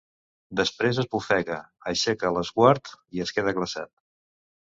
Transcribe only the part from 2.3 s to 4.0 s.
l'esguard i es queda glaçat.